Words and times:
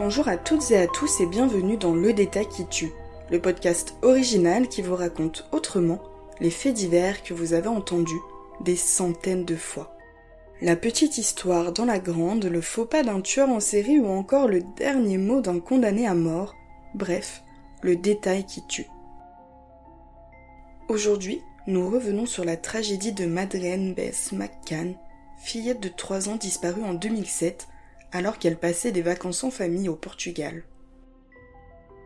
Bonjour 0.00 0.28
à 0.28 0.38
toutes 0.38 0.70
et 0.70 0.78
à 0.78 0.86
tous 0.86 1.20
et 1.20 1.26
bienvenue 1.26 1.76
dans 1.76 1.92
Le 1.92 2.14
Détail 2.14 2.48
qui 2.48 2.64
tue, 2.64 2.94
le 3.30 3.38
podcast 3.38 3.96
original 4.00 4.66
qui 4.66 4.80
vous 4.80 4.96
raconte 4.96 5.46
autrement 5.52 6.00
les 6.40 6.48
faits 6.48 6.72
divers 6.72 7.22
que 7.22 7.34
vous 7.34 7.52
avez 7.52 7.68
entendus 7.68 8.22
des 8.62 8.76
centaines 8.76 9.44
de 9.44 9.56
fois. 9.56 9.94
La 10.62 10.74
petite 10.74 11.18
histoire 11.18 11.72
dans 11.72 11.84
la 11.84 11.98
grande, 11.98 12.46
le 12.46 12.62
faux 12.62 12.86
pas 12.86 13.02
d'un 13.02 13.20
tueur 13.20 13.50
en 13.50 13.60
série 13.60 13.98
ou 13.98 14.06
encore 14.06 14.48
le 14.48 14.62
dernier 14.62 15.18
mot 15.18 15.42
d'un 15.42 15.60
condamné 15.60 16.06
à 16.06 16.14
mort, 16.14 16.54
bref, 16.94 17.42
le 17.82 17.94
détail 17.94 18.46
qui 18.46 18.66
tue. 18.66 18.88
Aujourd'hui, 20.88 21.42
nous 21.66 21.90
revenons 21.90 22.24
sur 22.24 22.46
la 22.46 22.56
tragédie 22.56 23.12
de 23.12 23.26
Madeleine 23.26 23.92
Bess 23.92 24.32
McCann, 24.32 24.94
fillette 25.36 25.80
de 25.80 25.90
3 25.90 26.30
ans 26.30 26.36
disparue 26.36 26.84
en 26.84 26.94
2007 26.94 27.68
alors 28.12 28.38
qu'elle 28.38 28.58
passait 28.58 28.92
des 28.92 29.02
vacances 29.02 29.44
en 29.44 29.50
famille 29.50 29.88
au 29.88 29.96
Portugal. 29.96 30.64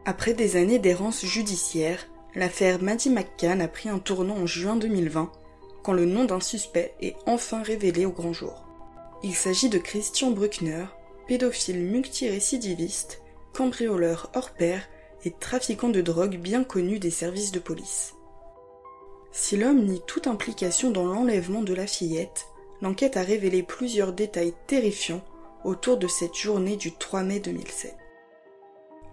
Après 0.05 0.35
des 0.35 0.57
années 0.57 0.79
d'errance 0.79 1.25
judiciaire, 1.25 2.07
l'affaire 2.35 2.83
Maddie 2.83 3.11
McCann 3.11 3.61
a 3.61 3.69
pris 3.69 3.89
un 3.89 3.99
tournant 3.99 4.37
en 4.37 4.47
juin 4.47 4.77
2020 4.77 5.33
quand 5.83 5.93
le 5.93 6.07
nom 6.07 6.25
d'un 6.25 6.41
suspect 6.41 6.95
est 7.01 7.15
enfin 7.27 7.63
révélé 7.63 8.07
au 8.07 8.11
grand 8.11 8.33
jour. 8.33 8.67
Il 9.23 9.35
s'agit 9.35 9.69
de 9.69 9.79
Christian 9.79 10.31
Bruckner, 10.31 10.85
pédophile 11.27 11.81
multirécidiviste, 11.81 13.23
cambrioleur 13.53 14.31
hors 14.35 14.51
pair 14.51 14.83
et 15.25 15.31
trafiquant 15.31 15.89
de 15.89 16.01
drogue 16.01 16.37
bien 16.37 16.65
connu 16.65 16.99
des 16.99 17.11
services 17.11 17.53
de 17.53 17.59
police. 17.59 18.15
Si 19.33 19.57
l'homme 19.57 19.85
nie 19.85 20.03
toute 20.07 20.27
implication 20.27 20.91
dans 20.91 21.07
l'enlèvement 21.07 21.63
de 21.63 21.75
la 21.75 21.87
fillette, 21.87 22.47
l'enquête 22.83 23.17
a 23.17 23.23
révélé 23.23 23.63
plusieurs 23.63 24.13
détails 24.13 24.55
terrifiants 24.67 25.25
autour 25.65 25.97
de 25.97 26.07
cette 26.07 26.35
journée 26.35 26.77
du 26.77 26.93
3 26.93 27.23
mai 27.23 27.41
2007. 27.41 27.97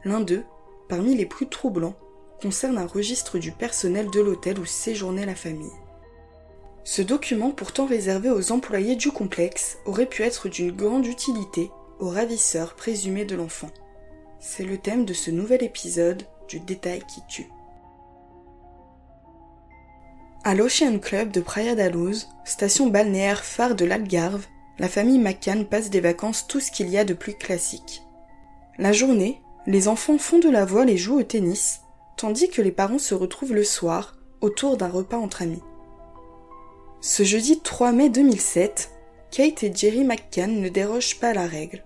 L'un 0.03 0.19
d'eux, 0.19 0.44
parmi 0.89 1.16
les 1.16 1.25
plus 1.25 1.47
troublants, 1.47 1.95
concerne 2.41 2.77
un 2.77 2.88
registre 2.88 3.38
du 3.38 3.52
personnel 3.52 4.09
de 4.09 4.19
l'hôtel 4.19 4.59
où 4.59 4.66
séjournait 4.66 5.25
la 5.25 5.35
famille. 5.35 5.72
Ce 6.83 7.02
document, 7.02 7.52
pourtant 7.52 7.85
réservé 7.85 8.29
aux 8.29 8.52
employés 8.52 8.95
du 8.95 9.11
complexe, 9.11 9.77
aurait 9.85 10.07
pu 10.07 10.23
être 10.23 10.49
d'une 10.49 10.72
grande 10.72 11.05
utilité 11.05 11.72
aux 11.99 12.09
ravisseurs 12.09 12.75
présumés 12.75 13.25
de 13.25 13.35
l'enfant. 13.35 13.69
C'est 14.39 14.63
le 14.63 14.79
thème 14.79 15.05
de 15.05 15.13
ce 15.13 15.29
nouvel 15.29 15.63
épisode 15.63 16.23
du 16.47 16.59
détail 16.59 17.03
qui 17.07 17.22
tue. 17.29 17.49
À 20.44 20.55
l'Ocean 20.55 20.97
Club 20.97 21.29
de 21.29 21.39
Praia 21.39 21.75
da 21.75 21.89
Luz, 21.89 22.27
station 22.45 22.88
balnéaire 22.88 23.45
phare 23.45 23.75
de 23.75 23.85
l'Algarve, 23.85 24.47
la 24.80 24.89
famille 24.89 25.19
McCann 25.19 25.66
passe 25.66 25.89
des 25.89 26.00
vacances 26.00 26.47
tout 26.47 26.59
ce 26.59 26.72
qu'il 26.72 26.89
y 26.89 26.97
a 26.97 27.05
de 27.05 27.14
plus 27.14 27.33
classique. 27.33 28.03
La 28.78 28.94
journée, 28.94 29.41
les 29.67 29.88
enfants 29.88 30.17
font 30.17 30.39
de 30.39 30.50
la 30.50 30.66
voile 30.66 30.89
et 30.89 30.97
jouent 30.97 31.19
au 31.19 31.23
tennis, 31.23 31.81
tandis 32.17 32.50
que 32.50 32.61
les 32.61 32.72
parents 32.72 33.00
se 33.00 33.13
retrouvent 33.13 33.53
le 33.53 33.63
soir 33.63 34.16
autour 34.41 34.78
d'un 34.78 34.89
repas 34.89 35.17
entre 35.17 35.44
amis. 35.44 35.61
Ce 37.00 37.23
jeudi 37.23 37.59
3 37.59 37.91
mai 37.91 38.09
2007, 38.09 38.91
Kate 39.31 39.63
et 39.63 39.72
Jerry 39.73 40.03
McCann 40.03 40.61
ne 40.61 40.69
dérogent 40.69 41.19
pas 41.19 41.30
à 41.30 41.33
la 41.33 41.47
règle. 41.47 41.83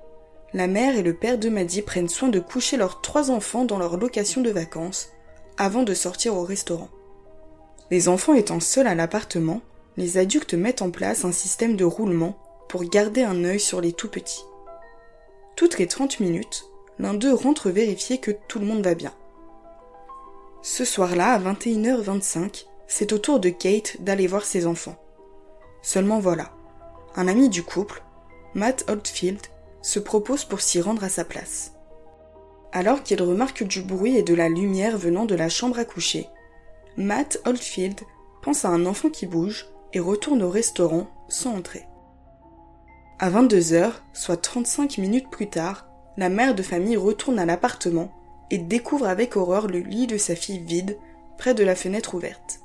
La 0.53 0.67
mère 0.67 0.97
et 0.97 1.03
le 1.03 1.13
père 1.13 1.37
de 1.37 1.49
Maddie 1.49 1.81
prennent 1.81 2.09
soin 2.09 2.29
de 2.29 2.39
coucher 2.39 2.77
leurs 2.77 3.01
trois 3.01 3.29
enfants 3.29 3.65
dans 3.65 3.77
leur 3.77 3.97
location 3.97 4.41
de 4.41 4.49
vacances 4.49 5.09
avant 5.57 5.83
de 5.83 5.93
sortir 5.93 6.35
au 6.35 6.43
restaurant. 6.43 6.89
Les 7.91 8.07
enfants 8.07 8.33
étant 8.33 8.59
seuls 8.59 8.87
à 8.87 8.95
l'appartement, 8.95 9.61
les 9.97 10.17
adultes 10.17 10.53
mettent 10.53 10.81
en 10.81 10.91
place 10.91 11.23
un 11.23 11.31
système 11.31 11.75
de 11.75 11.85
roulement 11.85 12.37
pour 12.67 12.83
garder 12.83 13.23
un 13.23 13.43
œil 13.43 13.59
sur 13.59 13.81
les 13.81 13.93
tout 13.93 14.09
petits. 14.09 14.43
Toutes 15.55 15.77
les 15.77 15.87
30 15.87 16.19
minutes, 16.19 16.65
l'un 16.99 17.13
d'eux 17.13 17.33
rentre 17.33 17.69
vérifier 17.69 18.17
que 18.17 18.31
tout 18.31 18.59
le 18.59 18.65
monde 18.65 18.83
va 18.83 18.95
bien. 18.95 19.13
Ce 20.61 20.83
soir-là, 20.83 21.33
à 21.33 21.39
21h25, 21.39 22.65
c'est 22.87 23.13
au 23.13 23.17
tour 23.17 23.39
de 23.39 23.49
Kate 23.49 24.01
d'aller 24.01 24.27
voir 24.27 24.45
ses 24.45 24.65
enfants. 24.65 24.97
Seulement 25.81 26.19
voilà, 26.19 26.51
un 27.15 27.27
ami 27.27 27.49
du 27.49 27.63
couple, 27.63 28.03
Matt 28.53 28.85
Oldfield, 28.89 29.39
se 29.81 29.99
propose 29.99 30.45
pour 30.45 30.61
s'y 30.61 30.81
rendre 30.81 31.03
à 31.03 31.09
sa 31.09 31.23
place. 31.23 31.73
Alors 32.71 33.03
qu'il 33.03 33.21
remarque 33.21 33.63
du 33.63 33.81
bruit 33.81 34.17
et 34.17 34.23
de 34.23 34.33
la 34.33 34.49
lumière 34.49 34.97
venant 34.97 35.25
de 35.25 35.35
la 35.35 35.47
chambre 35.47 35.79
à 35.79 35.85
coucher, 35.85 36.27
Matt 36.97 37.39
Oldfield 37.45 38.01
pense 38.41 38.65
à 38.65 38.69
un 38.69 38.85
enfant 38.85 39.09
qui 39.09 39.27
bouge 39.27 39.67
et 39.93 39.99
retourne 39.99 40.43
au 40.43 40.49
restaurant 40.49 41.07
sans 41.29 41.51
entrer. 41.55 41.85
À 43.17 43.29
22h, 43.29 43.93
soit 44.11 44.35
35 44.35 44.97
minutes 44.97 45.29
plus 45.29 45.49
tard, 45.49 45.87
la 46.17 46.27
mère 46.27 46.53
de 46.53 46.61
famille 46.61 46.97
retourne 46.97 47.39
à 47.39 47.45
l'appartement 47.45 48.11
et 48.51 48.57
découvre 48.57 49.07
avec 49.07 49.37
horreur 49.37 49.67
le 49.67 49.79
lit 49.79 50.05
de 50.05 50.17
sa 50.17 50.35
fille 50.35 50.59
vide, 50.59 50.97
près 51.37 51.53
de 51.53 51.63
la 51.63 51.75
fenêtre 51.75 52.15
ouverte. 52.15 52.59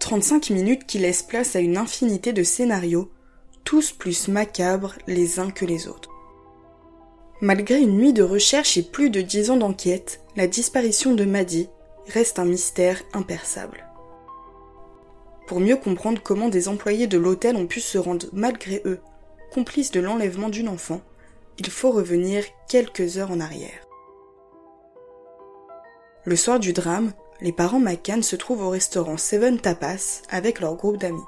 35 0.00 0.50
minutes 0.50 0.84
qui 0.84 0.98
laissent 0.98 1.22
place 1.22 1.56
à 1.56 1.60
une 1.60 1.78
infinité 1.78 2.34
de 2.34 2.42
scénarios, 2.42 3.10
tous 3.64 3.92
plus 3.92 4.28
macabres 4.28 4.94
les 5.06 5.40
uns 5.40 5.50
que 5.50 5.64
les 5.64 5.88
autres. 5.88 6.10
Malgré 7.40 7.80
une 7.80 7.96
nuit 7.96 8.12
de 8.12 8.22
recherche 8.22 8.76
et 8.76 8.82
plus 8.82 9.08
de 9.08 9.22
dix 9.22 9.50
ans 9.50 9.56
d'enquête, 9.56 10.20
la 10.36 10.46
disparition 10.46 11.14
de 11.14 11.24
Maddy 11.24 11.70
reste 12.08 12.38
un 12.38 12.44
mystère 12.44 13.00
imperçable. 13.14 13.86
Pour 15.46 15.60
mieux 15.60 15.76
comprendre 15.76 16.20
comment 16.22 16.50
des 16.50 16.68
employés 16.68 17.06
de 17.06 17.16
l'hôtel 17.16 17.56
ont 17.56 17.66
pu 17.66 17.80
se 17.80 17.96
rendre 17.96 18.26
malgré 18.34 18.82
eux 18.84 19.00
de 19.64 20.00
l'enlèvement 20.00 20.50
d'une 20.50 20.68
enfant, 20.68 21.00
il 21.58 21.70
faut 21.70 21.90
revenir 21.90 22.44
quelques 22.68 23.16
heures 23.16 23.30
en 23.30 23.40
arrière. 23.40 23.86
Le 26.24 26.36
soir 26.36 26.60
du 26.60 26.74
drame, 26.74 27.12
les 27.40 27.52
parents 27.52 27.80
McCann 27.80 28.22
se 28.22 28.36
trouvent 28.36 28.62
au 28.62 28.68
restaurant 28.68 29.16
Seven 29.16 29.58
Tapas 29.58 30.22
avec 30.28 30.60
leur 30.60 30.76
groupe 30.76 30.98
d'amis. 30.98 31.24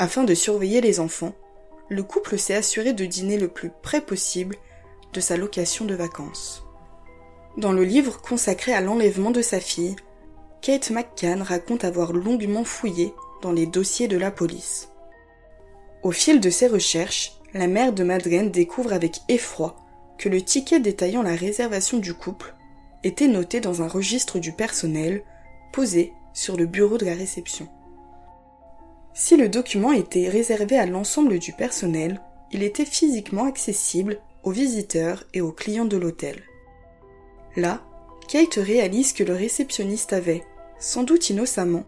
Afin 0.00 0.24
de 0.24 0.34
surveiller 0.34 0.80
les 0.80 0.98
enfants, 0.98 1.34
le 1.88 2.02
couple 2.02 2.36
s'est 2.36 2.54
assuré 2.54 2.94
de 2.94 3.04
dîner 3.04 3.38
le 3.38 3.48
plus 3.48 3.70
près 3.82 4.00
possible 4.00 4.56
de 5.12 5.20
sa 5.20 5.36
location 5.36 5.84
de 5.84 5.94
vacances. 5.94 6.64
Dans 7.56 7.72
le 7.72 7.84
livre 7.84 8.20
consacré 8.20 8.72
à 8.72 8.80
l'enlèvement 8.80 9.30
de 9.30 9.42
sa 9.42 9.60
fille, 9.60 9.96
Kate 10.62 10.90
McCann 10.90 11.42
raconte 11.42 11.84
avoir 11.84 12.12
longuement 12.12 12.64
fouillé 12.64 13.14
dans 13.42 13.52
les 13.52 13.66
dossiers 13.66 14.08
de 14.08 14.18
la 14.18 14.30
police. 14.30 14.88
Au 16.02 16.12
fil 16.12 16.40
de 16.40 16.50
ses 16.50 16.66
recherches, 16.66 17.32
la 17.52 17.66
mère 17.66 17.92
de 17.92 18.04
Madeleine 18.04 18.50
découvre 18.50 18.92
avec 18.92 19.20
effroi 19.28 19.76
que 20.18 20.28
le 20.28 20.40
ticket 20.40 20.80
détaillant 20.80 21.22
la 21.22 21.34
réservation 21.34 21.98
du 21.98 22.14
couple 22.14 22.54
était 23.04 23.28
noté 23.28 23.60
dans 23.60 23.82
un 23.82 23.88
registre 23.88 24.38
du 24.38 24.52
personnel 24.52 25.22
posé 25.72 26.12
sur 26.32 26.56
le 26.56 26.66
bureau 26.66 26.96
de 26.96 27.06
la 27.06 27.14
réception. 27.14 27.68
Si 29.12 29.36
le 29.36 29.48
document 29.48 29.92
était 29.92 30.28
réservé 30.28 30.78
à 30.78 30.86
l'ensemble 30.86 31.38
du 31.38 31.52
personnel, 31.52 32.20
il 32.52 32.62
était 32.62 32.84
physiquement 32.84 33.44
accessible 33.44 34.20
aux 34.42 34.52
visiteurs 34.52 35.24
et 35.34 35.40
aux 35.40 35.52
clients 35.52 35.84
de 35.84 35.96
l'hôtel. 35.96 36.42
Là, 37.56 37.82
Kate 38.28 38.54
réalise 38.54 39.12
que 39.12 39.24
le 39.24 39.34
réceptionniste 39.34 40.12
avait, 40.12 40.44
sans 40.78 41.02
doute 41.02 41.30
innocemment, 41.30 41.84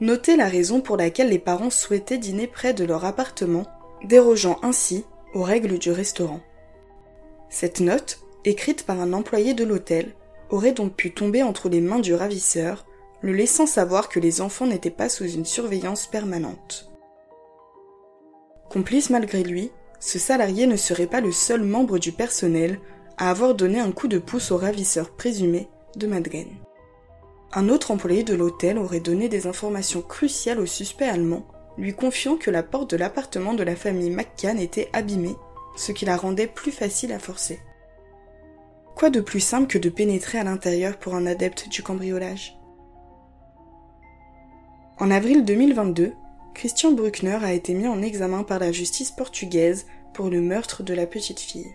Notez 0.00 0.36
la 0.36 0.48
raison 0.48 0.80
pour 0.80 0.96
laquelle 0.96 1.28
les 1.28 1.38
parents 1.38 1.70
souhaitaient 1.70 2.18
dîner 2.18 2.46
près 2.46 2.72
de 2.72 2.84
leur 2.84 3.04
appartement, 3.04 3.66
dérogeant 4.02 4.58
ainsi 4.62 5.04
aux 5.34 5.42
règles 5.42 5.78
du 5.78 5.90
restaurant. 5.90 6.40
Cette 7.50 7.80
note, 7.80 8.20
écrite 8.44 8.86
par 8.86 8.98
un 8.98 9.12
employé 9.12 9.52
de 9.52 9.64
l'hôtel, 9.64 10.14
aurait 10.48 10.72
donc 10.72 10.94
pu 10.94 11.12
tomber 11.12 11.42
entre 11.42 11.68
les 11.68 11.80
mains 11.80 11.98
du 11.98 12.14
ravisseur, 12.14 12.86
le 13.20 13.32
laissant 13.32 13.66
savoir 13.66 14.08
que 14.08 14.20
les 14.20 14.40
enfants 14.40 14.66
n'étaient 14.66 14.90
pas 14.90 15.10
sous 15.10 15.28
une 15.28 15.44
surveillance 15.44 16.06
permanente. 16.06 16.90
Complice 18.70 19.10
malgré 19.10 19.42
lui, 19.42 19.70
ce 19.98 20.18
salarié 20.18 20.66
ne 20.66 20.76
serait 20.76 21.06
pas 21.06 21.20
le 21.20 21.32
seul 21.32 21.62
membre 21.62 21.98
du 21.98 22.12
personnel 22.12 22.80
à 23.18 23.28
avoir 23.28 23.54
donné 23.54 23.78
un 23.78 23.92
coup 23.92 24.08
de 24.08 24.18
pouce 24.18 24.50
au 24.50 24.56
ravisseur 24.56 25.10
présumé 25.10 25.68
de 25.96 26.06
Madeleine. 26.06 26.56
Un 27.52 27.68
autre 27.68 27.90
employé 27.90 28.22
de 28.22 28.34
l'hôtel 28.34 28.78
aurait 28.78 29.00
donné 29.00 29.28
des 29.28 29.48
informations 29.48 30.02
cruciales 30.02 30.60
au 30.60 30.66
suspect 30.66 31.08
allemand, 31.08 31.44
lui 31.76 31.94
confiant 31.94 32.36
que 32.36 32.50
la 32.50 32.62
porte 32.62 32.90
de 32.90 32.96
l'appartement 32.96 33.54
de 33.54 33.64
la 33.64 33.74
famille 33.74 34.10
McCann 34.10 34.60
était 34.60 34.88
abîmée, 34.92 35.34
ce 35.76 35.90
qui 35.90 36.04
la 36.04 36.16
rendait 36.16 36.46
plus 36.46 36.70
facile 36.70 37.12
à 37.12 37.18
forcer. 37.18 37.58
Quoi 38.94 39.10
de 39.10 39.20
plus 39.20 39.40
simple 39.40 39.66
que 39.66 39.78
de 39.78 39.88
pénétrer 39.88 40.38
à 40.38 40.44
l'intérieur 40.44 40.96
pour 40.96 41.14
un 41.16 41.26
adepte 41.26 41.68
du 41.68 41.82
cambriolage? 41.82 42.56
En 44.98 45.10
avril 45.10 45.44
2022, 45.44 46.12
Christian 46.54 46.92
Bruckner 46.92 47.38
a 47.42 47.52
été 47.52 47.74
mis 47.74 47.88
en 47.88 48.02
examen 48.02 48.44
par 48.44 48.58
la 48.58 48.70
justice 48.70 49.10
portugaise 49.10 49.86
pour 50.12 50.28
le 50.28 50.40
meurtre 50.40 50.82
de 50.82 50.94
la 50.94 51.06
petite 51.06 51.40
fille. 51.40 51.74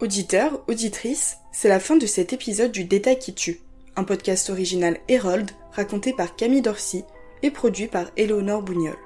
Auditeurs, 0.00 0.62
auditrices, 0.66 1.36
c'est 1.52 1.68
la 1.68 1.78
fin 1.78 1.94
de 1.94 2.06
cet 2.06 2.32
épisode 2.32 2.72
du 2.72 2.84
Détail 2.84 3.18
qui 3.18 3.34
tue, 3.34 3.60
un 3.96 4.04
podcast 4.04 4.48
original 4.48 4.96
Hérold 5.08 5.50
raconté 5.72 6.14
par 6.14 6.36
Camille 6.36 6.62
Dorcy 6.62 7.04
et 7.42 7.50
produit 7.50 7.86
par 7.86 8.06
Éléonore 8.16 8.62
Bougnol. 8.62 8.96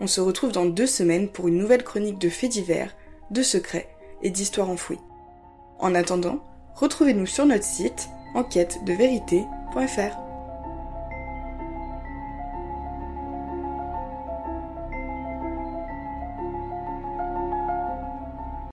On 0.00 0.06
se 0.06 0.22
retrouve 0.22 0.52
dans 0.52 0.64
deux 0.64 0.86
semaines 0.86 1.28
pour 1.28 1.48
une 1.48 1.58
nouvelle 1.58 1.84
chronique 1.84 2.18
de 2.18 2.30
faits 2.30 2.52
divers 2.52 2.96
de 3.30 3.42
secrets 3.42 3.94
et 4.22 4.30
d'histoires 4.30 4.70
enfouies. 4.70 5.00
En 5.78 5.94
attendant, 5.94 6.42
retrouvez-nous 6.74 7.26
sur 7.26 7.44
notre 7.44 7.64
site 7.64 8.08
enquête 8.34 8.78
de 8.86 8.94
vérité.fr. 8.94 10.27